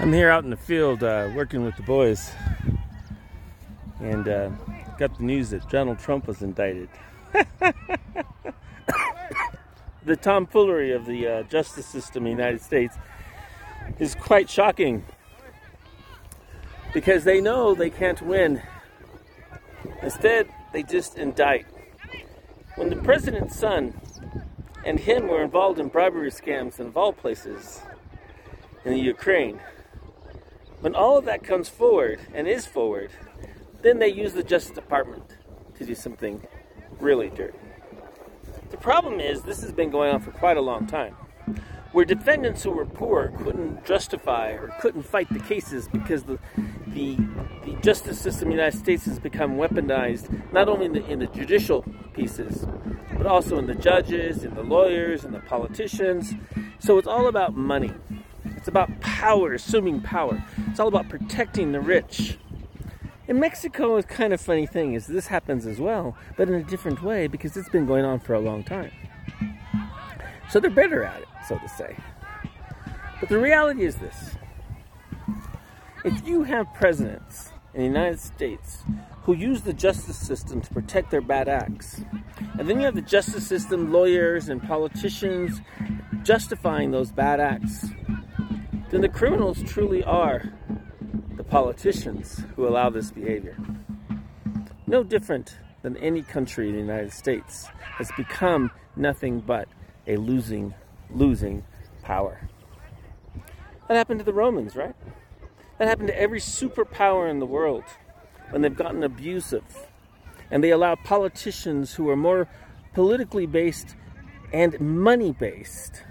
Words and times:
I'm 0.00 0.12
here 0.12 0.30
out 0.30 0.44
in 0.44 0.50
the 0.50 0.56
field 0.56 1.02
uh, 1.02 1.28
working 1.34 1.64
with 1.64 1.74
the 1.74 1.82
boys 1.82 2.30
and 3.98 4.28
uh, 4.28 4.50
got 4.96 5.18
the 5.18 5.24
news 5.24 5.50
that 5.50 5.68
Donald 5.70 5.98
Trump 5.98 6.28
was 6.28 6.40
indicted. 6.40 6.88
the 10.04 10.14
tomfoolery 10.14 10.92
of 10.92 11.04
the 11.04 11.26
uh, 11.26 11.42
justice 11.44 11.84
system 11.84 12.26
in 12.26 12.36
the 12.36 12.42
United 12.42 12.62
States 12.62 12.96
is 13.98 14.14
quite 14.14 14.48
shocking 14.48 15.04
because 16.94 17.24
they 17.24 17.40
know 17.40 17.74
they 17.74 17.90
can't 17.90 18.22
win. 18.22 18.62
Instead, 20.00 20.48
they 20.72 20.84
just 20.84 21.18
indict. 21.18 21.66
When 22.76 22.88
the 22.88 22.96
president's 22.96 23.58
son 23.58 24.00
and 24.84 25.00
him 25.00 25.26
were 25.26 25.42
involved 25.42 25.80
in 25.80 25.88
bribery 25.88 26.30
scams 26.30 26.78
in 26.78 26.92
all 26.94 27.12
places 27.12 27.82
in 28.84 28.92
the 28.92 29.00
Ukraine, 29.00 29.58
when 30.80 30.94
all 30.94 31.18
of 31.18 31.24
that 31.24 31.42
comes 31.42 31.68
forward 31.68 32.20
and 32.32 32.46
is 32.46 32.66
forward, 32.66 33.10
then 33.82 33.98
they 33.98 34.08
use 34.08 34.32
the 34.32 34.42
Justice 34.42 34.74
Department 34.74 35.24
to 35.76 35.84
do 35.84 35.94
something 35.94 36.46
really 37.00 37.30
dirty. 37.30 37.58
The 38.70 38.76
problem 38.76 39.20
is, 39.20 39.42
this 39.42 39.62
has 39.62 39.72
been 39.72 39.90
going 39.90 40.12
on 40.12 40.20
for 40.20 40.30
quite 40.30 40.56
a 40.56 40.60
long 40.60 40.86
time, 40.86 41.16
where 41.92 42.04
defendants 42.04 42.62
who 42.62 42.70
were 42.70 42.84
poor 42.84 43.32
couldn't 43.38 43.84
justify 43.86 44.50
or 44.50 44.74
couldn't 44.80 45.04
fight 45.04 45.28
the 45.32 45.40
cases 45.40 45.88
because 45.88 46.24
the, 46.24 46.38
the, 46.88 47.16
the 47.64 47.72
justice 47.82 48.20
system 48.20 48.48
in 48.48 48.56
the 48.56 48.62
United 48.62 48.78
States 48.78 49.04
has 49.06 49.18
become 49.18 49.56
weaponized, 49.56 50.52
not 50.52 50.68
only 50.68 50.86
in 50.86 50.92
the, 50.92 51.06
in 51.06 51.18
the 51.18 51.26
judicial 51.28 51.84
pieces, 52.12 52.66
but 53.16 53.26
also 53.26 53.58
in 53.58 53.66
the 53.66 53.74
judges, 53.74 54.44
in 54.44 54.54
the 54.54 54.62
lawyers, 54.62 55.24
and 55.24 55.34
the 55.34 55.40
politicians. 55.40 56.34
So 56.78 56.98
it's 56.98 57.08
all 57.08 57.26
about 57.26 57.56
money. 57.56 57.92
It's 58.68 58.74
about 58.74 59.00
power, 59.00 59.54
assuming 59.54 60.02
power. 60.02 60.44
It's 60.66 60.78
all 60.78 60.88
about 60.88 61.08
protecting 61.08 61.72
the 61.72 61.80
rich. 61.80 62.36
In 63.26 63.40
Mexico, 63.40 63.96
a 63.96 64.02
kind 64.02 64.34
of 64.34 64.42
funny 64.42 64.66
thing 64.66 64.92
is 64.92 65.06
this 65.06 65.28
happens 65.28 65.64
as 65.64 65.80
well, 65.80 66.18
but 66.36 66.50
in 66.50 66.54
a 66.54 66.62
different 66.62 67.02
way 67.02 67.28
because 67.28 67.56
it's 67.56 67.70
been 67.70 67.86
going 67.86 68.04
on 68.04 68.20
for 68.20 68.34
a 68.34 68.40
long 68.40 68.62
time. 68.62 68.90
So 70.50 70.60
they're 70.60 70.68
better 70.68 71.02
at 71.02 71.22
it, 71.22 71.28
so 71.48 71.56
to 71.56 71.66
say. 71.66 71.96
But 73.20 73.30
the 73.30 73.38
reality 73.38 73.86
is 73.86 73.96
this 73.96 74.36
if 76.04 76.28
you 76.28 76.42
have 76.42 76.66
presidents 76.74 77.52
in 77.72 77.80
the 77.80 77.86
United 77.86 78.20
States 78.20 78.84
who 79.22 79.32
use 79.32 79.62
the 79.62 79.72
justice 79.72 80.18
system 80.18 80.60
to 80.60 80.74
protect 80.74 81.10
their 81.10 81.22
bad 81.22 81.48
acts, 81.48 82.02
and 82.58 82.68
then 82.68 82.80
you 82.80 82.84
have 82.84 82.96
the 82.96 83.00
justice 83.00 83.46
system, 83.46 83.90
lawyers, 83.90 84.50
and 84.50 84.62
politicians 84.62 85.62
justifying 86.22 86.90
those 86.90 87.10
bad 87.10 87.40
acts, 87.40 87.86
then 88.90 89.02
the 89.02 89.08
criminals 89.08 89.62
truly 89.62 90.02
are 90.02 90.52
the 91.36 91.44
politicians 91.44 92.42
who 92.56 92.66
allow 92.66 92.88
this 92.88 93.10
behavior. 93.10 93.56
No 94.86 95.02
different 95.02 95.58
than 95.82 95.96
any 95.98 96.22
country 96.22 96.68
in 96.68 96.74
the 96.74 96.80
United 96.80 97.12
States 97.12 97.66
has 97.80 98.10
become 98.16 98.70
nothing 98.96 99.40
but 99.40 99.68
a 100.06 100.16
losing, 100.16 100.74
losing 101.10 101.64
power. 102.02 102.48
That 103.88 103.96
happened 103.96 104.20
to 104.20 104.24
the 104.24 104.32
Romans, 104.32 104.74
right? 104.74 104.94
That 105.78 105.88
happened 105.88 106.08
to 106.08 106.18
every 106.18 106.40
superpower 106.40 107.30
in 107.30 107.38
the 107.38 107.46
world 107.46 107.84
when 108.50 108.62
they've 108.62 108.74
gotten 108.74 109.02
abusive 109.02 109.64
and 110.50 110.64
they 110.64 110.70
allow 110.70 110.94
politicians 110.94 111.94
who 111.94 112.08
are 112.08 112.16
more 112.16 112.48
politically 112.94 113.46
based 113.46 113.94
and 114.52 114.80
money 114.80 115.32
based 115.32 116.04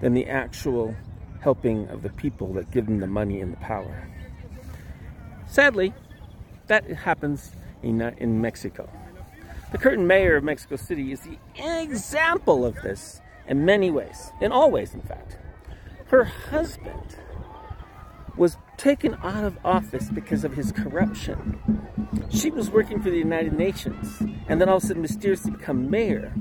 than 0.00 0.14
the 0.14 0.26
actual 0.26 0.94
helping 1.44 1.86
of 1.90 2.02
the 2.02 2.08
people 2.08 2.54
that 2.54 2.70
give 2.70 2.86
them 2.86 3.00
the 3.00 3.06
money 3.06 3.38
and 3.42 3.52
the 3.52 3.58
power. 3.58 4.08
Sadly, 5.46 5.92
that 6.68 6.86
happens 6.86 7.52
in, 7.82 8.00
uh, 8.00 8.12
in 8.16 8.40
Mexico. 8.40 8.88
The 9.70 9.76
current 9.76 10.04
mayor 10.04 10.36
of 10.36 10.42
Mexico 10.42 10.76
City 10.76 11.12
is 11.12 11.20
the 11.20 11.36
example 11.82 12.64
of 12.64 12.80
this 12.80 13.20
in 13.46 13.66
many 13.66 13.90
ways, 13.90 14.32
in 14.40 14.52
all 14.52 14.70
ways, 14.70 14.94
in 14.94 15.02
fact. 15.02 15.36
Her 16.06 16.24
husband 16.24 17.18
was 18.38 18.56
taken 18.78 19.14
out 19.22 19.44
of 19.44 19.58
office 19.64 20.08
because 20.08 20.44
of 20.44 20.54
his 20.54 20.72
corruption. 20.72 21.60
She 22.30 22.50
was 22.50 22.70
working 22.70 23.02
for 23.02 23.10
the 23.10 23.18
United 23.18 23.52
Nations 23.52 24.22
and 24.48 24.62
then 24.62 24.70
all 24.70 24.78
of 24.78 24.84
a 24.84 24.86
sudden 24.86 25.02
mysteriously 25.02 25.50
become 25.50 25.90
mayor. 25.90 26.32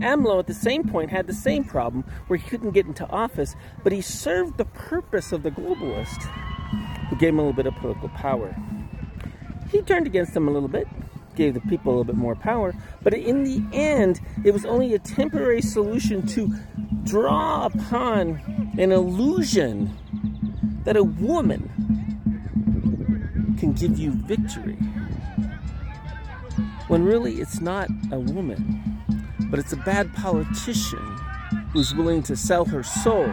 AMLO 0.00 0.38
at 0.38 0.46
the 0.46 0.54
same 0.54 0.84
point 0.84 1.10
had 1.10 1.26
the 1.26 1.34
same 1.34 1.64
problem 1.64 2.04
where 2.26 2.38
he 2.38 2.48
couldn't 2.48 2.70
get 2.70 2.86
into 2.86 3.06
office, 3.08 3.56
but 3.82 3.92
he 3.92 4.00
served 4.00 4.56
the 4.56 4.64
purpose 4.64 5.32
of 5.32 5.42
the 5.42 5.50
globalist 5.50 6.22
who 7.08 7.16
gave 7.16 7.30
him 7.30 7.38
a 7.38 7.42
little 7.42 7.52
bit 7.52 7.66
of 7.66 7.74
political 7.76 8.08
power. 8.10 8.54
He 9.70 9.82
turned 9.82 10.06
against 10.06 10.34
them 10.34 10.48
a 10.48 10.50
little 10.50 10.68
bit, 10.68 10.86
gave 11.34 11.54
the 11.54 11.60
people 11.60 11.90
a 11.90 11.94
little 11.94 12.04
bit 12.04 12.16
more 12.16 12.34
power, 12.34 12.74
but 13.02 13.14
in 13.14 13.44
the 13.44 13.62
end, 13.76 14.20
it 14.44 14.52
was 14.52 14.64
only 14.64 14.94
a 14.94 14.98
temporary 14.98 15.62
solution 15.62 16.26
to 16.28 16.52
draw 17.04 17.66
upon 17.66 18.40
an 18.78 18.92
illusion 18.92 19.96
that 20.84 20.96
a 20.96 21.02
woman 21.02 21.70
can 23.58 23.72
give 23.72 23.98
you 23.98 24.12
victory. 24.12 24.76
When 26.86 27.04
really 27.04 27.40
it's 27.40 27.60
not 27.60 27.88
a 28.10 28.18
woman 28.18 28.97
but 29.50 29.58
it's 29.58 29.72
a 29.72 29.76
bad 29.76 30.12
politician 30.14 30.98
who's 31.72 31.94
willing 31.94 32.22
to 32.22 32.36
sell 32.36 32.64
her 32.64 32.82
soul 32.82 33.30